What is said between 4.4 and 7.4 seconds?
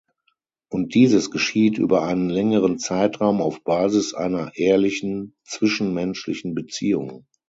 ehrlichen zwischenmenschlichen Beziehung.